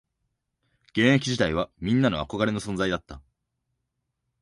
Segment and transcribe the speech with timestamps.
[0.97, 3.21] 現役時代はみんな憧れの存在だった